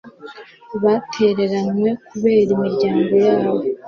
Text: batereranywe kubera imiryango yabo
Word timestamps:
batereranywe 0.83 1.89
kubera 2.07 2.49
imiryango 2.57 3.13
yabo 3.25 3.51